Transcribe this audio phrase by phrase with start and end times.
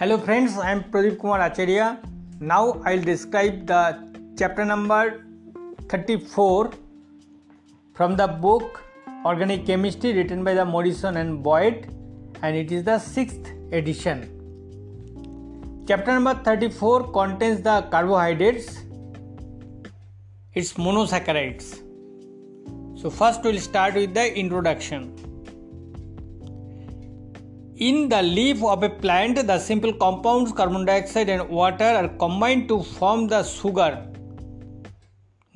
[0.00, 2.00] Hello friends, I am Pradeep Kumar Acharya.
[2.40, 3.98] Now I'll describe the
[4.38, 5.26] chapter number
[5.90, 6.70] 34
[7.92, 8.82] from the book
[9.26, 11.94] Organic Chemistry written by the Morrison and Boyd
[12.40, 14.24] and it is the 6th edition.
[15.86, 18.78] Chapter number 34 contains the carbohydrates,
[20.54, 21.82] its monosaccharides.
[22.98, 25.29] So first we'll start with the introduction.
[27.80, 32.68] In the leaf of a plant, the simple compounds carbon dioxide and water are combined
[32.68, 34.06] to form the sugar,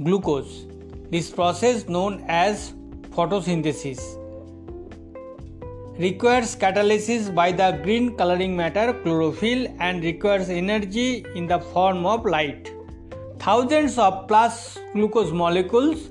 [0.02, 0.64] glucose.
[1.10, 2.72] This process, known as
[3.10, 4.00] photosynthesis,
[5.98, 12.24] requires catalysis by the green coloring matter chlorophyll and requires energy in the form of
[12.24, 12.72] light.
[13.38, 16.08] Thousands of plus glucose molecules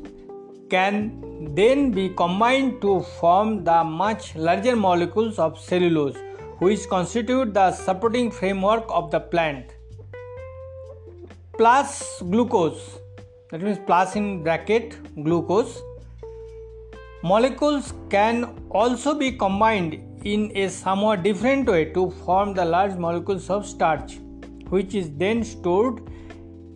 [0.69, 6.17] can then be combined to form the much larger molecules of cellulose,
[6.59, 9.75] which constitute the supporting framework of the plant.
[11.57, 12.99] Plus glucose,
[13.51, 15.81] that means plus in bracket glucose,
[17.23, 23.49] molecules can also be combined in a somewhat different way to form the large molecules
[23.49, 24.19] of starch,
[24.69, 26.01] which is then stored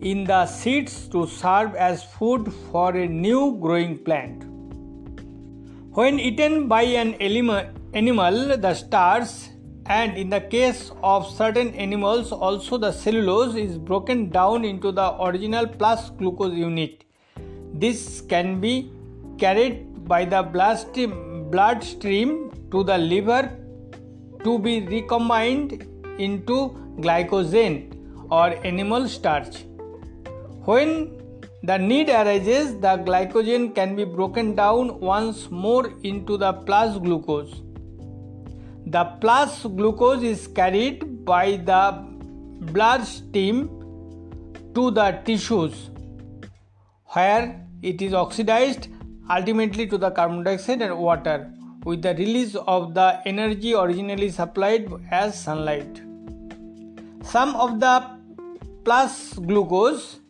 [0.00, 4.47] in the seeds to serve as food for a new growing plant.
[5.98, 9.30] When eaten by an animal, the starch,
[9.86, 15.20] and in the case of certain animals, also the cellulose is broken down into the
[15.20, 17.02] original plus glucose unit.
[17.74, 18.92] This can be
[19.38, 20.44] carried by the
[21.50, 23.58] bloodstream to the liver
[24.44, 25.84] to be recombined
[26.20, 27.92] into glycogen
[28.30, 29.64] or animal starch.
[30.64, 31.20] When
[31.62, 37.62] the need arises, the glycogen can be broken down once more into the plus glucose.
[38.86, 42.06] The plus glucose is carried by the
[42.72, 43.68] bloodstream
[44.74, 45.90] to the tissues
[47.08, 48.88] where it is oxidized
[49.30, 51.52] ultimately to the carbon dioxide and water
[51.84, 56.02] with the release of the energy originally supplied as sunlight.
[57.22, 58.04] Some of the
[58.84, 60.20] plus glucose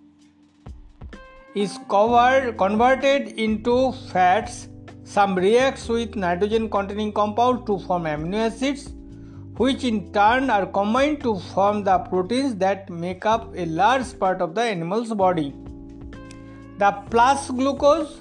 [1.63, 4.69] is covered, converted into fats.
[5.03, 8.91] Some reacts with nitrogen containing compounds to form amino acids,
[9.57, 14.41] which in turn are combined to form the proteins that make up a large part
[14.41, 15.53] of the animal's body.
[16.79, 18.21] The plus glucose,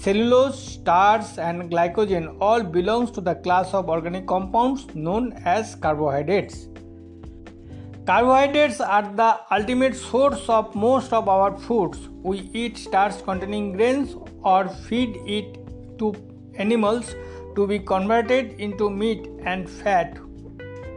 [0.00, 6.68] cellulose, starch, and glycogen all belongs to the class of organic compounds known as carbohydrates.
[8.06, 11.98] Carbohydrates are the ultimate source of most of our foods.
[12.22, 15.56] We eat starch containing grains or feed it
[16.00, 16.14] to
[16.56, 17.14] animals
[17.56, 20.18] to be converted into meat and fat,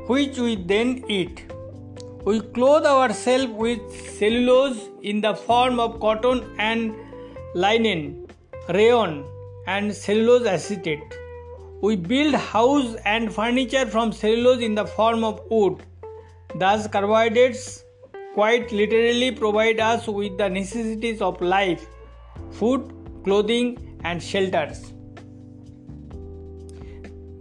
[0.07, 1.50] which we then eat.
[2.25, 3.79] We clothe ourselves with
[4.18, 6.94] cellulose in the form of cotton and
[7.56, 8.28] linen,
[8.68, 9.25] rayon,
[9.66, 11.18] and cellulose acetate.
[11.81, 15.84] We build house and furniture from cellulose in the form of wood
[16.56, 17.84] Thus, carbohydrates
[18.34, 21.88] quite literally provide us with the necessities of life
[22.52, 22.94] food,
[23.24, 24.94] clothing, and shelters.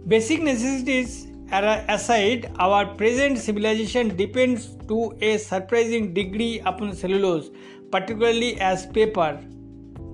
[0.07, 7.49] Basic necessities aside, our present civilization depends to a surprising degree upon cellulose,
[7.91, 9.39] particularly as paper.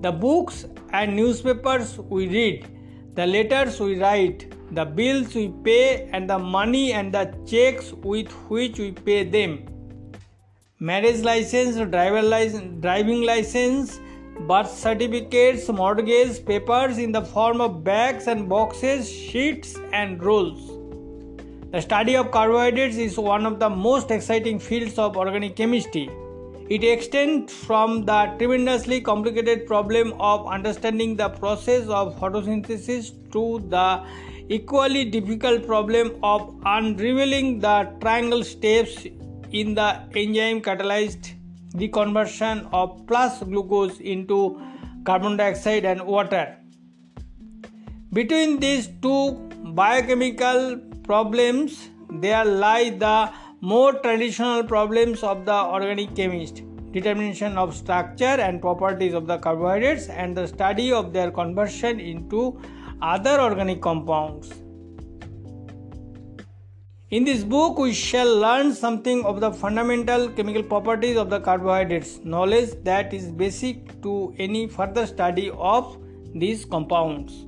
[0.00, 2.66] The books and newspapers we read,
[3.14, 8.30] the letters we write, the bills we pay, and the money and the checks with
[8.48, 9.66] which we pay them.
[10.80, 14.00] Marriage license, driver license, driving license,
[14.48, 20.70] birth certificates, mortgage papers in the form of bags and boxes, sheets, and rolls.
[21.70, 26.10] The study of carbohydrates is one of the most exciting fields of organic chemistry.
[26.68, 34.02] It extends from the tremendously complicated problem of understanding the process of photosynthesis to the
[34.48, 39.06] equally difficult problem of unraveling the triangle steps
[39.50, 41.32] in the enzyme catalyzed
[41.74, 44.60] deconversion of plus glucose into
[45.04, 46.56] carbon dioxide and water.
[48.12, 49.32] Between these two
[49.74, 53.30] biochemical problems, there lie the
[53.60, 60.08] more traditional problems of the organic chemist determination of structure and properties of the carbohydrates
[60.08, 62.56] and the study of their conversion into
[63.00, 64.52] other organic compounds.
[67.10, 72.18] In this book, we shall learn something of the fundamental chemical properties of the carbohydrates,
[72.24, 75.96] knowledge that is basic to any further study of
[76.34, 77.44] these compounds.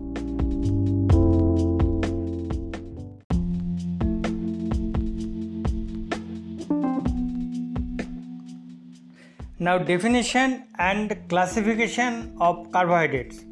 [9.58, 13.45] Now, definition and classification of carbohydrates.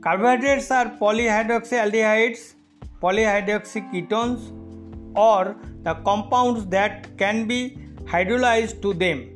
[0.00, 2.54] Carbohydrates are polyhydroxyaldehydes,
[3.02, 4.52] polyhydroxyketones,
[5.16, 9.28] or the compounds that can be hydrolyzed to them.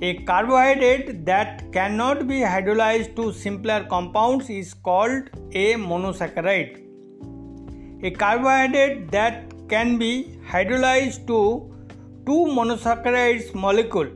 [0.00, 6.80] A carbohydrate that cannot be hydrolyzed to simpler compounds is called a monosaccharide.
[8.02, 11.70] A carbohydrate that can be hydrolyzed to
[12.26, 14.08] two monosaccharides molecule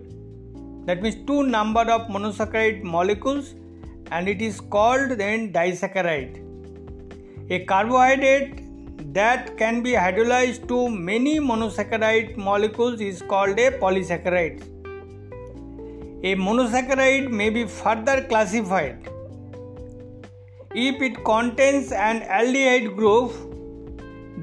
[0.88, 3.54] that means two number of monosaccharide molecules
[4.10, 6.44] and it is called then disaccharide.
[7.50, 8.64] A carbohydrate
[9.14, 14.62] that can be hydrolyzed to many monosaccharide molecules is called a polysaccharide.
[16.24, 19.08] A monosaccharide may be further classified.
[20.74, 23.32] If it contains an aldehyde group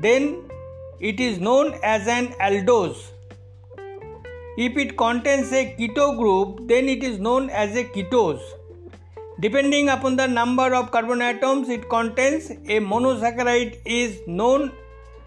[0.02, 0.50] then
[1.00, 3.12] it is known as an aldose.
[4.58, 8.42] If it contains a keto group, then it is known as a ketose.
[9.42, 14.72] Depending upon the number of carbon atoms it contains, a monosaccharide is known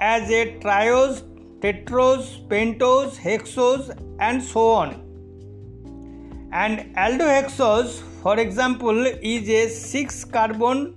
[0.00, 1.22] as a triose,
[1.60, 5.04] tetrose, pentose, hexose, and so on.
[6.52, 10.94] And aldohexose, for example, is a 6 carbon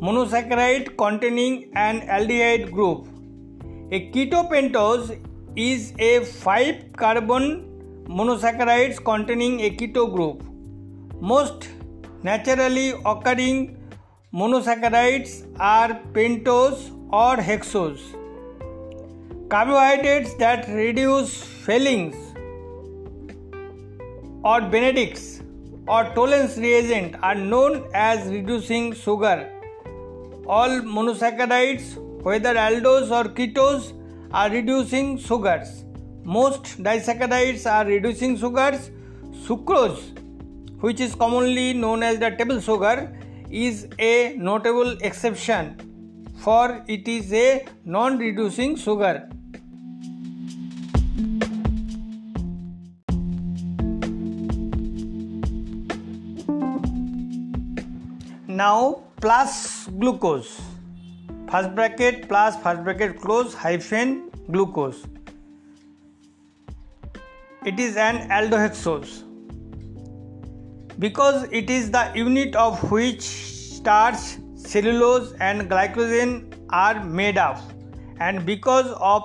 [0.00, 3.08] monosaccharide containing an aldehyde group.
[3.90, 5.20] A ketopentose
[5.56, 7.64] is a 5 carbon
[8.04, 10.44] monosaccharides containing a keto group.
[11.20, 11.70] Most
[12.28, 13.58] naturally occurring
[14.34, 16.86] monosaccharides are pentose
[17.22, 18.04] or hexose.
[19.48, 21.34] Carbohydrates that reduce
[21.66, 22.08] Fehling
[24.42, 25.42] or Benedict's
[25.86, 29.38] or Tollens reagent are known as reducing sugar.
[30.48, 33.92] All monosaccharides, whether aldose or ketose,
[34.32, 35.84] are reducing sugars.
[36.24, 38.90] Most disaccharides are reducing sugars.
[39.46, 40.02] Sucrose,
[40.80, 43.16] which is commonly known as the table sugar,
[43.50, 45.86] is a notable exception
[46.38, 49.28] for it is a non reducing sugar.
[58.48, 60.60] Now, plus glucose.
[61.50, 65.04] First bracket plus first bracket close hyphen glucose.
[67.64, 69.25] It is an aldohexose
[70.98, 74.18] because it is the unit of which starch
[74.54, 77.60] cellulose and glycogen are made of
[78.18, 79.22] and because of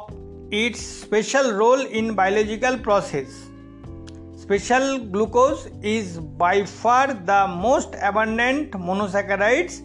[0.52, 3.48] its special role in biological process.
[4.36, 9.82] Special glucose is by far the most abundant monosaccharides.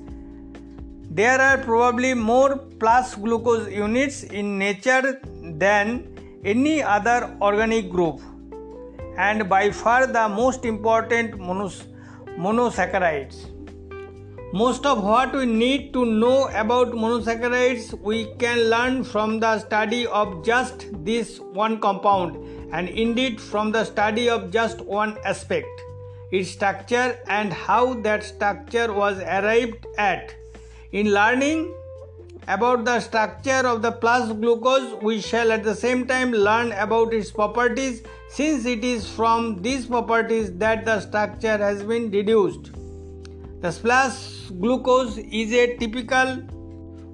[1.09, 5.21] There are probably more plus glucose units in nature
[5.57, 6.09] than
[6.45, 8.21] any other organic group,
[9.17, 11.85] and by far the most important monos-
[12.39, 13.47] monosaccharides.
[14.53, 20.07] Most of what we need to know about monosaccharides we can learn from the study
[20.07, 22.37] of just this one compound
[22.73, 25.83] and indeed from the study of just one aspect
[26.31, 30.35] its structure and how that structure was arrived at
[30.93, 31.73] in learning
[32.49, 37.13] about the structure of the plus glucose, we shall at the same time learn about
[37.13, 42.71] its properties since it is from these properties that the structure has been deduced.
[43.63, 46.43] The plus glucose is a typical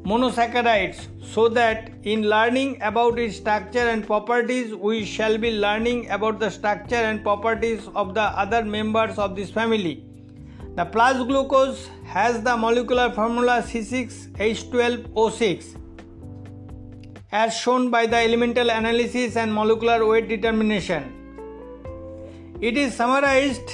[0.04, 6.40] monosaccharide, so that in learning about its structure and properties, we shall be learning about
[6.40, 10.04] the structure and properties of the other members of this family.
[10.75, 15.76] The plus glucose has the molecular formula C6H12O6
[17.31, 21.12] as shown by the elemental analysis and molecular weight determination.
[22.62, 23.71] It is summarized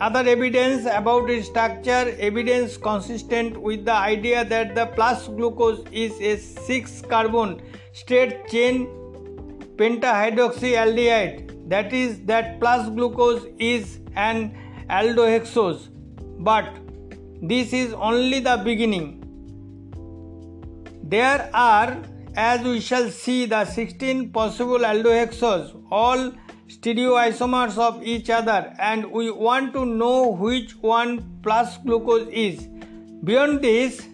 [0.00, 6.12] other evidence about its structure, evidence consistent with the idea that the plus glucose is
[6.20, 7.60] a 6 carbon
[7.92, 8.86] straight chain
[9.74, 14.54] pentahydroxyaldehyde, that is, that plus glucose is an
[14.88, 15.89] aldohexose
[16.40, 16.68] but
[17.42, 19.16] this is only the beginning.
[21.02, 21.98] There are,
[22.34, 26.32] as we shall see, the 16 possible aldohexoses, all
[26.68, 32.68] stereoisomers of each other, and we want to know which one plus glucose is.
[33.24, 34.06] Beyond this,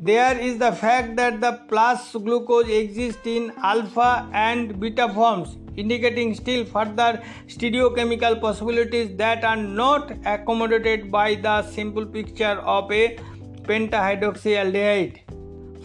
[0.00, 6.34] there is the fact that the plus glucose exists in alpha and beta forms indicating
[6.34, 13.16] still further stereochemical possibilities that are not accommodated by the simple picture of a
[13.62, 15.20] pentahydroxyaldehyde.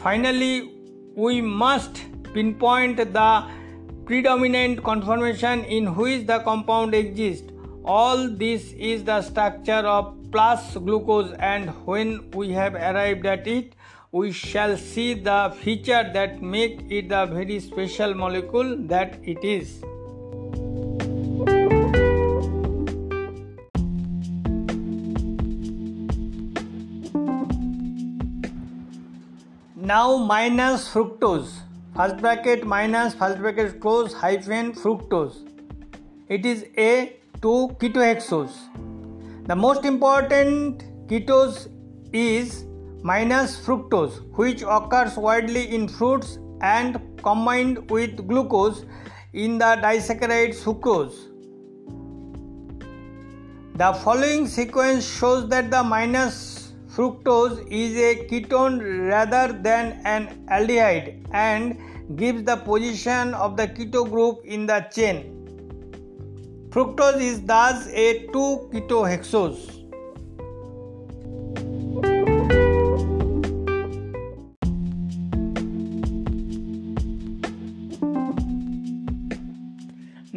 [0.02, 0.72] Finally,
[1.16, 3.44] we must pinpoint the
[4.06, 7.52] predominant conformation in which the compound exists.
[7.84, 13.74] All this is the structure of plus glucose, and when we have arrived at it,
[14.14, 19.82] we shall see the feature that make it the very special molecule that it is.
[29.78, 31.54] Now minus fructose.
[31.96, 35.48] First bracket minus first bracket close hyphen fructose.
[36.28, 38.58] It is A to ketohexose.
[39.48, 41.70] The most important ketose
[42.12, 42.66] is
[43.04, 48.86] minus fructose, which occurs widely in fruits and combined with glucose
[49.34, 51.28] in the disaccharide sucrose.
[53.76, 61.26] The following sequence shows that the minus fructose is a ketone rather than an aldehyde
[61.32, 61.78] and
[62.18, 65.38] gives the position of the keto group in the chain.
[66.70, 69.81] Fructose is thus a 2 ketohexose.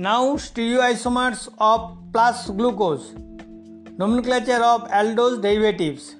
[0.04, 3.12] Now stereoisomers of plus glucose.
[3.96, 6.16] Nomenclature of aldose derivatives.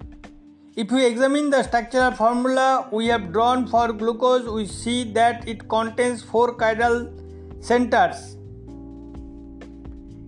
[0.75, 5.69] If we examine the structural formula we have drawn for glucose, we see that it
[5.69, 7.11] contains four chiral
[7.62, 8.38] centers.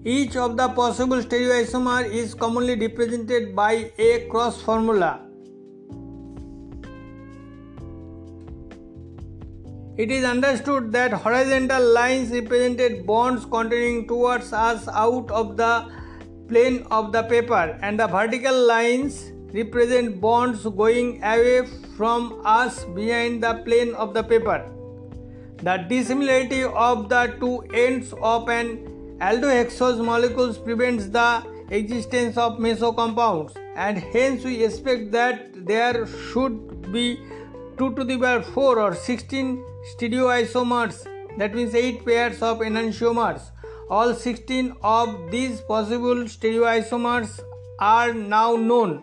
[0.05, 5.25] Each of the possible stereoisomer is commonly represented by a cross formula.
[9.97, 15.91] It is understood that horizontal lines represented bonds continuing towards us out of the
[16.49, 23.43] plane of the paper, and the vertical lines represent bonds going away from us behind
[23.43, 24.71] the plane of the paper.
[25.62, 32.95] The dissimilarity of the two ends of an aldohexose molecules prevents the existence of meso
[32.95, 37.19] compounds, and hence we expect that there should be
[37.79, 41.07] 2 to the power 4 or 16 stereoisomers,
[41.38, 43.50] that means 8 pairs of enantiomers.
[43.88, 47.40] All 16 of these possible stereoisomers
[47.78, 49.02] are now known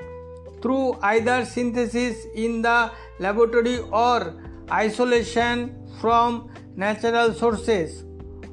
[0.62, 8.04] through either synthesis in the laboratory or isolation from natural sources.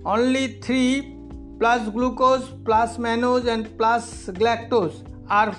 [0.05, 1.17] Only 3
[1.59, 5.57] plus glucose plus mannose and plus galactose are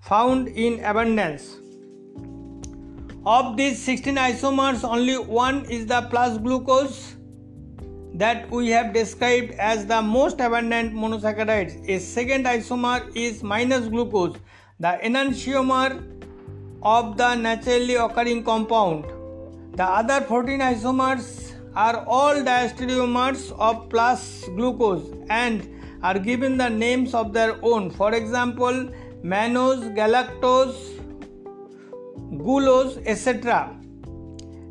[0.00, 1.61] found in abundance.
[3.24, 7.14] Of these 16 isomers, only one is the plus glucose
[8.14, 11.88] that we have described as the most abundant monosaccharides.
[11.88, 14.36] A second isomer is minus glucose,
[14.80, 16.02] the enantiomer
[16.82, 19.04] of the naturally occurring compound.
[19.76, 25.68] The other 14 isomers are all diastereomers of plus glucose and
[26.02, 27.88] are given the names of their own.
[27.88, 28.90] For example,
[29.22, 30.98] mannose, galactose,
[32.36, 33.76] glucose, etc.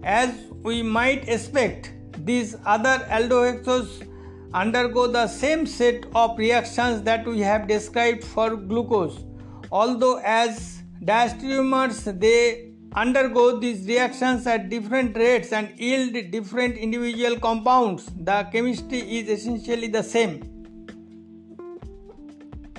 [0.03, 1.91] As we might expect,
[2.25, 4.07] these other aldohexoses
[4.53, 9.23] undergo the same set of reactions that we have described for glucose.
[9.71, 18.11] Although as diastereomers they undergo these reactions at different rates and yield different individual compounds,
[18.17, 20.50] the chemistry is essentially the same.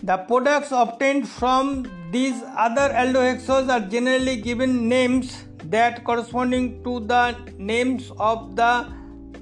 [0.04, 7.36] The products obtained from these other aldohexoses are generally given names that corresponding to the
[7.56, 8.92] names of the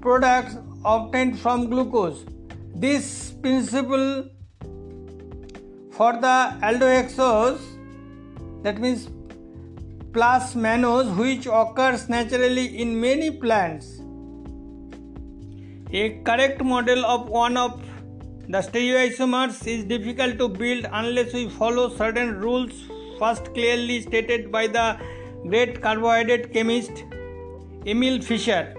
[0.03, 2.27] products obtained from glucose.
[2.75, 4.29] This principle
[5.93, 7.61] for the aldohexose
[8.63, 9.09] that means
[10.13, 14.03] plus mannose which occurs naturally in many plants.
[15.91, 17.83] A correct model of one of
[18.53, 22.73] the stereoisomers is difficult to build unless we follow certain rules
[23.19, 24.87] first clearly stated by the
[25.43, 27.05] great carbohydrate chemist
[27.87, 28.75] Emil Fischer.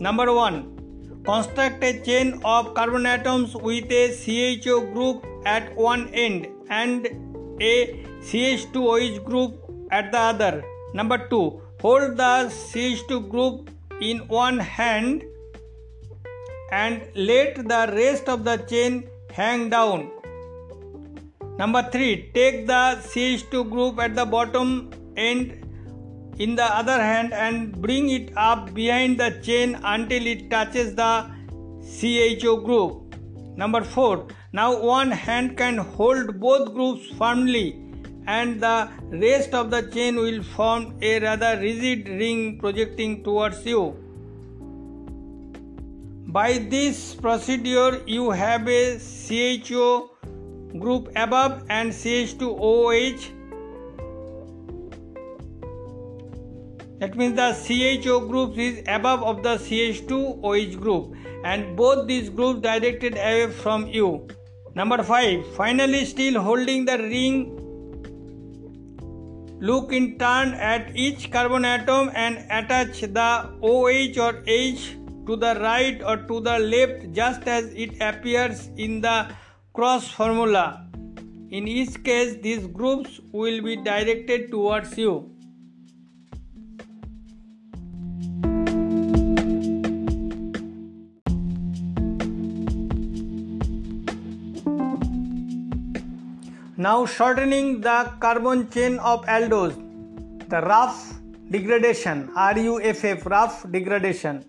[0.00, 1.22] Number 1.
[1.26, 7.06] Construct a chain of carbon atoms with a CHO group at one end and
[7.60, 9.58] a CH2OH group
[9.90, 10.64] at the other.
[10.94, 11.60] Number 2.
[11.82, 15.22] Hold the CH2 group in one hand
[16.72, 20.10] and let the rest of the chain hang down.
[21.58, 22.30] Number 3.
[22.34, 25.58] Take the CH2 group at the bottom end
[26.38, 31.30] in the other hand and bring it up behind the chain until it touches the
[31.98, 33.14] CHO group.
[33.56, 34.26] Number 4.
[34.52, 37.82] Now one hand can hold both groups firmly
[38.26, 44.01] and the rest of the chain will form a rather rigid ring projecting towards you.
[46.32, 50.08] By this procedure, you have a CHO
[50.78, 53.26] group above and CH2OH.
[57.00, 62.62] That means the CHO group is above of the CH2OH group and both these groups
[62.62, 64.26] directed away from you.
[64.74, 65.54] Number 5.
[65.54, 67.58] Finally, still holding the ring,
[69.60, 75.54] look in turn at each carbon atom and attach the OH or H to the
[75.60, 79.28] right or to the left just as it appears in the
[79.72, 80.86] cross formula.
[81.50, 85.30] In each case, these groups will be directed towards you.
[96.76, 99.76] Now shortening the carbon chain of aldose,
[100.48, 101.14] the Ruff
[101.48, 104.44] degradation, RUFF, rough degradation.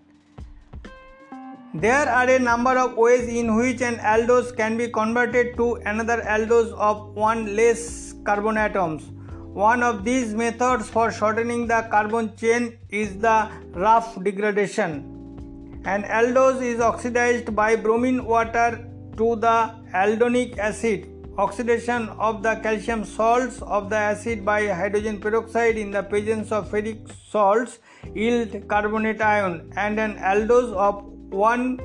[1.76, 6.22] There are a number of ways in which an aldose can be converted to another
[6.22, 9.10] aldose of one less carbon atoms.
[9.52, 15.82] One of these methods for shortening the carbon chain is the Ruff degradation.
[15.84, 21.10] An aldose is oxidized by bromine water to the aldonic acid.
[21.38, 26.70] Oxidation of the calcium salts of the acid by hydrogen peroxide in the presence of
[26.70, 27.80] ferric salts
[28.14, 31.78] yield carbonate ion and an aldose of one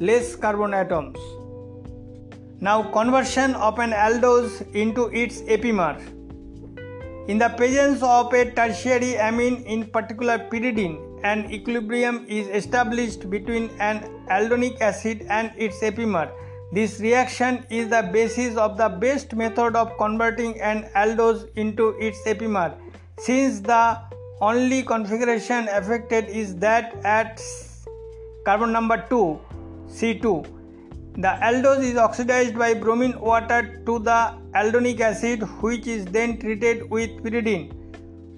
[0.00, 1.18] less carbon atoms.
[2.60, 5.96] Now, conversion of an aldose into its epimer.
[7.28, 13.70] In the presence of a tertiary amine, in particular pyridine, an equilibrium is established between
[13.80, 16.30] an aldonic acid and its epimer.
[16.72, 22.18] This reaction is the basis of the best method of converting an aldose into its
[22.26, 22.74] epimer,
[23.18, 23.98] since the
[24.40, 27.40] only configuration affected is that at
[28.48, 29.40] carbon number 2
[29.98, 30.56] C2
[31.18, 34.18] the aldose is oxidized by bromine water to the
[34.54, 37.72] aldonic acid which is then treated with pyridine.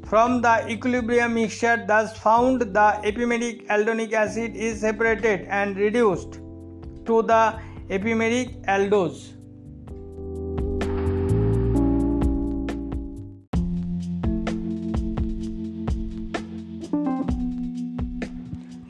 [0.06, 6.34] From the equilibrium mixture thus found the epimeric aldonic acid is separated and reduced
[7.06, 7.42] to the
[7.90, 9.32] epimeric aldose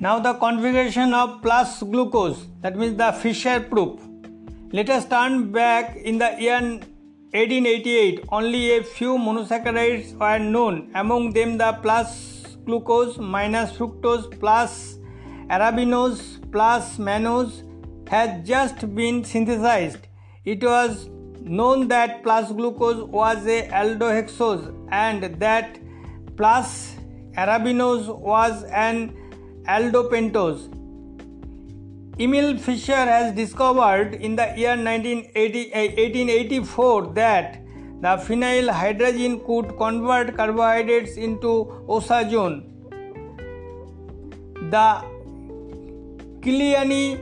[0.08, 4.00] Now the configuration of plus glucose, that means the Fischer proof.
[4.72, 8.24] Let us turn back in the year 1888.
[8.32, 14.96] Only a few monosaccharides were known, among them the plus glucose, minus fructose, plus
[15.50, 17.62] arabinose, plus mannose
[18.08, 20.08] had just been synthesized.
[20.46, 21.10] It was
[21.42, 25.78] known that plus glucose was a aldohexose and that
[26.34, 26.96] plus
[27.36, 29.14] arabinose was an
[29.68, 30.68] aldopentose.
[32.18, 37.62] Emil Fischer has discovered in the year 1884 that
[38.00, 42.62] the phenyl hydrazine could convert carbohydrates into osazone.
[44.70, 45.02] The
[46.40, 47.20] Kiliani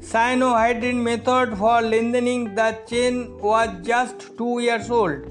[0.00, 5.26] cyanohydrin method for lengthening the chain was just 2 years old.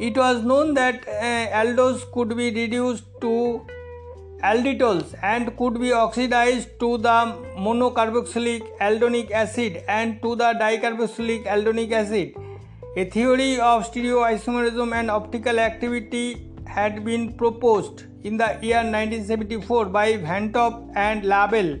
[0.00, 3.66] It was known that uh, aldose could be reduced to
[4.42, 7.18] alditols and could be oxidized to the
[7.56, 12.34] monocarboxylic aldonic acid and to the dicarboxylic aldonic acid.
[12.96, 20.16] A theory of stereoisomerism and optical activity had been proposed in the year 1974 by
[20.16, 20.52] Van
[20.94, 21.78] and Le Bel.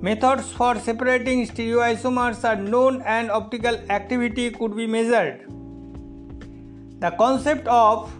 [0.00, 5.46] Methods for separating stereoisomers are known and optical activity could be measured.
[7.00, 8.10] The concept of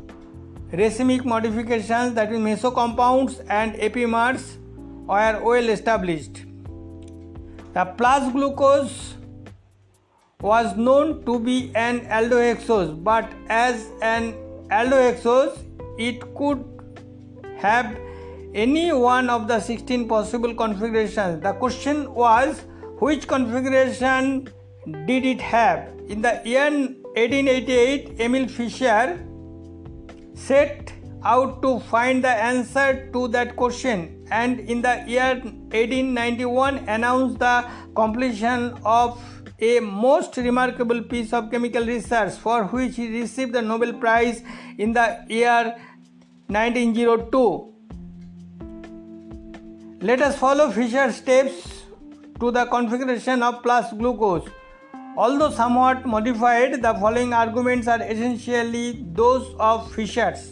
[0.72, 4.56] racemic modifications that is meso compounds and epimers
[5.06, 6.44] were well established.
[7.74, 9.14] The plus glucose
[10.40, 14.34] was known to be an aldohexose, but as an
[14.70, 15.58] aldohexose,
[15.98, 16.64] it could
[17.58, 17.98] have
[18.54, 21.42] any one of the 16 possible configurations.
[21.42, 22.62] The question was
[22.98, 24.48] which configuration
[25.06, 25.88] did it have?
[26.08, 29.18] In the year 1888, Emil Fischer
[30.46, 37.38] set out to find the answer to that question and in the year 1891 announced
[37.38, 39.18] the completion of
[39.60, 44.42] a most remarkable piece of chemical research for which he received the Nobel Prize
[44.78, 45.76] in the year
[46.46, 47.66] 1902.
[50.00, 51.84] Let us follow Fischer's steps
[52.40, 54.48] to the configuration of plus glucose.
[55.22, 60.50] Although somewhat modified, the following arguments are essentially those of Fischer's.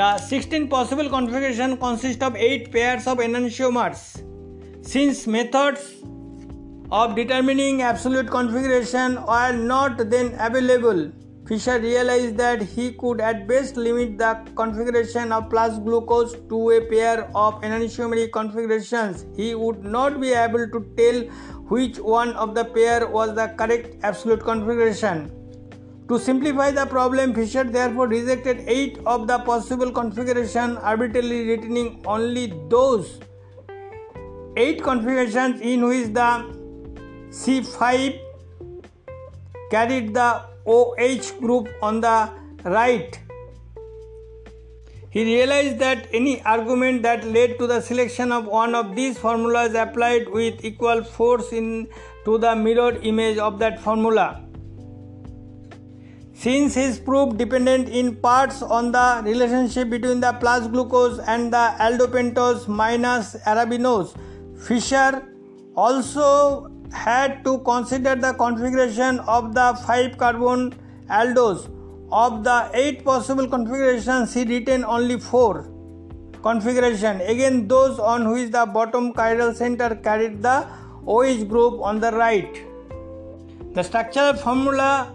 [0.00, 4.22] The 16 possible configuration consist of 8 pairs of enantiomers.
[4.86, 5.96] Since methods
[6.92, 11.10] of determining absolute configuration are not then available,
[11.48, 16.80] Fischer realized that he could at best limit the configuration of plus glucose to a
[16.82, 19.26] pair of enantiomeric configurations.
[19.36, 21.24] He would not be able to tell
[21.70, 25.30] which one of the pair was the correct absolute configuration.
[26.08, 32.52] To simplify the problem, Fischer therefore rejected 8 of the possible configurations, arbitrarily retaining only
[32.68, 33.20] those
[34.56, 36.30] 8 configurations in which the
[37.30, 38.18] C5
[39.70, 42.30] carried the OH group on the
[42.64, 43.20] right.
[45.10, 49.74] He realized that any argument that led to the selection of one of these formulas
[49.74, 51.88] applied with equal force in
[52.24, 54.44] to the mirror image of that formula.
[56.32, 61.74] Since his proof depended in parts on the relationship between the plus glucose and the
[61.80, 64.16] aldopentose minus arabinose,
[64.58, 65.26] Fischer
[65.74, 70.72] also had to consider the configuration of the 5 carbon
[71.08, 71.68] aldose.
[72.12, 75.68] Of the 8 possible configurations, he retained only 4
[76.42, 77.20] configuration.
[77.20, 80.66] Again, those on which the bottom chiral center carried the
[81.06, 82.66] OH group on the right.
[83.74, 85.12] The structural formula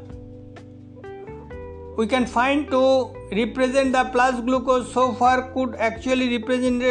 [1.98, 6.82] we can find to represent the plus glucose so far could actually represent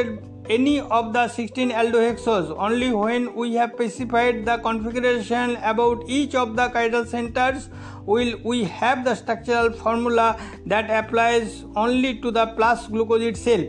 [0.51, 6.55] any of the 16 aldohexose only when we have specified the configuration about each of
[6.55, 7.71] the chiral centers
[8.05, 13.67] will we have the structural formula that applies only to the plus glucose itself.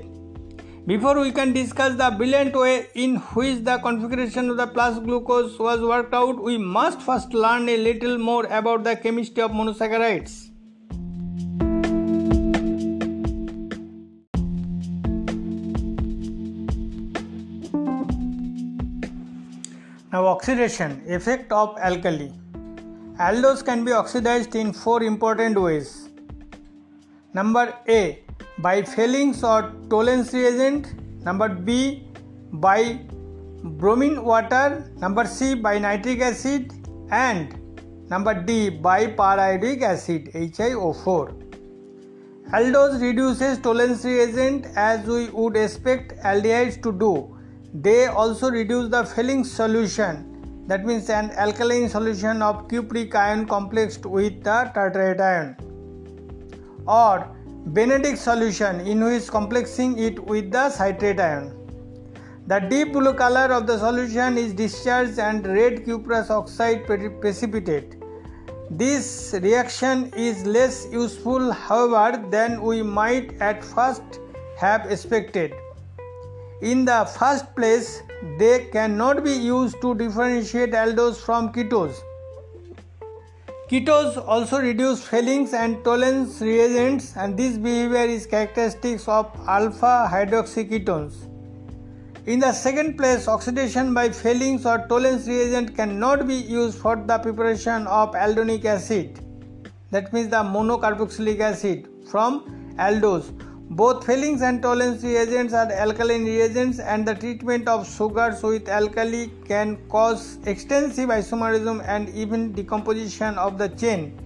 [0.86, 5.58] Before we can discuss the brilliant way in which the configuration of the plus glucose
[5.58, 10.55] was worked out we must first learn a little more about the chemistry of monosaccharides
[20.15, 22.28] Now oxidation effect of alkali.
[23.25, 25.89] Aldose can be oxidized in four important ways.
[27.34, 28.19] Number A
[28.60, 30.88] by Fehling's or Tollens reagent.
[31.25, 32.08] Number B
[32.54, 33.01] by
[33.82, 34.89] bromine water.
[35.01, 36.71] Number C by nitric acid
[37.12, 37.60] and
[38.10, 41.23] number D by periodic acid HiO4.
[42.54, 47.35] Aldose reduces Tollens reagent as we would expect aldehydes to do
[47.82, 54.06] they also reduce the Fehling solution, that means an alkaline solution of cupric ion complexed
[54.06, 55.56] with the tartrate ion,
[56.88, 57.36] or
[57.68, 61.52] Benedict solution in which complexing it with the citrate ion.
[62.48, 67.96] The deep blue color of the solution is discharged and red cuprous oxide precipitate.
[68.70, 74.04] This reaction is less useful, however, than we might at first
[74.58, 75.54] have expected.
[76.62, 78.02] In the first place,
[78.39, 81.98] they cannot be used to differentiate aldose from ketose.
[83.70, 91.28] Ketose also reduce Fehling's and Tollens reagents, and this behavior is characteristic of alpha hydroxyketones.
[92.26, 97.18] In the second place, oxidation by Fehling's or Tollens reagent cannot be used for the
[97.18, 99.20] preparation of aldonic acid,
[99.91, 103.30] that means the monocarboxylic acid from aldose
[103.69, 109.30] both Fehling's and Tollens reagents are alkaline reagents, and the treatment of sugars with alkali
[109.47, 114.17] can cause extensive isomerism and even decomposition of the chain.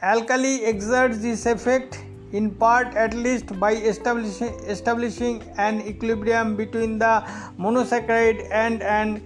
[0.00, 7.24] Alkali exerts this effect in part at least by establishing, establishing an equilibrium between the
[7.58, 9.20] monosaccharide and an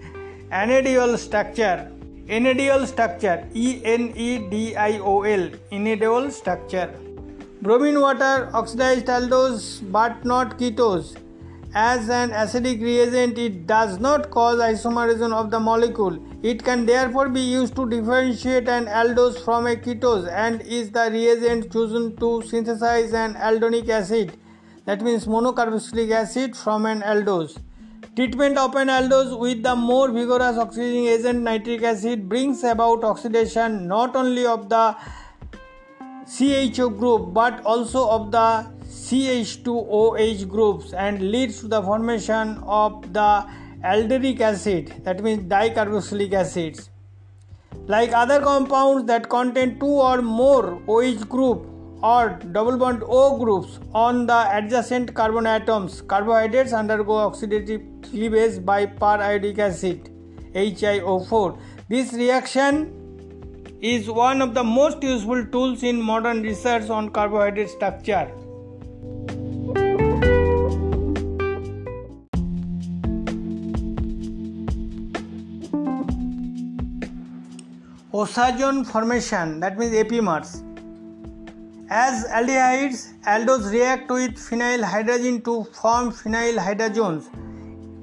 [0.51, 1.91] enediol structure.
[2.27, 6.89] Enediol structure E N E D I O L enediol structure
[7.63, 11.15] Bromine water oxidized aldose but not ketose.
[11.73, 16.19] As an acidic reagent, it does not cause isomerism of the molecule.
[16.43, 21.09] It can therefore be used to differentiate an aldose from a ketose and is the
[21.09, 24.37] reagent chosen to synthesize an aldonic acid,
[24.83, 27.57] that means monocarboxylic acid, from an aldose.
[28.17, 33.87] Treatment of an aldose with the more vigorous oxidizing agent nitric acid brings about oxidation
[33.87, 34.95] not only of the
[36.27, 43.45] CHO group but also of the CH2OH groups and leads to the formation of the
[43.83, 46.89] aldaric acid that means dicarboxylic acids.
[47.87, 51.67] Like other compounds that contain two or more OH group
[52.01, 58.85] or double bond O groups on the adjacent carbon atoms, carbohydrates undergo oxidative cleavage by
[58.85, 60.09] periodic acid
[60.53, 61.57] HiO4.
[61.89, 63.02] This reaction
[63.83, 68.31] is one of the most useful tools in modern research on carbohydrate structure.
[78.13, 80.63] Osazone formation, that means epimers.
[81.89, 87.25] As aldehydes, aldehydes react with phenyl hydrogen to form phenyl hydrogens.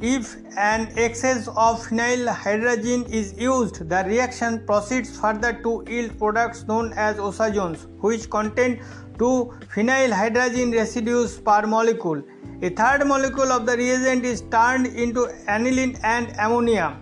[0.02, 6.64] If an excess of phenyl hydrazine is used, the reaction proceeds further to yield products
[6.66, 8.82] known as osazones, which contain
[9.18, 12.22] two phenyl hydrazine residues per molecule.
[12.62, 16.96] A third molecule of the reagent is turned into aniline and ammonia.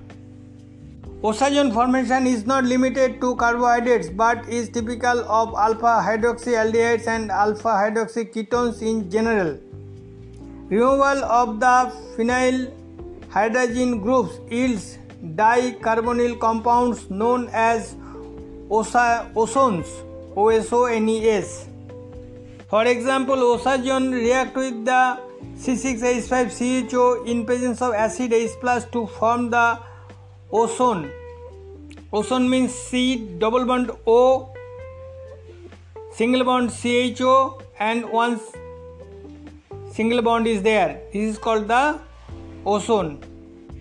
[1.22, 7.68] Osazone formation is not limited to carbohydrates but is typical of alpha hydroxyaldehydes and alpha
[7.68, 9.56] hydroxy ketones in general.
[10.68, 12.72] Removal of the phenyl
[13.30, 14.98] hydrazine groups yields
[15.40, 17.94] dicarbonyl compounds known as
[18.70, 19.88] ozones
[20.36, 21.68] OSONES.
[22.68, 25.18] For example, osazone react with the
[25.56, 29.78] C6H5CHO in presence of acid H plus to form the
[30.52, 31.10] osone.
[32.12, 34.52] Osone means C double bond O
[36.12, 38.40] single bond CHO and one
[39.90, 41.00] single bond is there.
[41.12, 41.98] This is called the
[42.76, 43.18] ozone.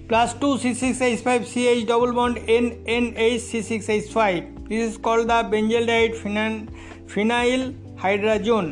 [0.09, 4.69] Plus 2 C6H5 CH double bond NNH C6H5.
[4.69, 6.15] This is called the benzaldehyde
[7.13, 7.65] phenyl
[8.03, 8.69] hydrazone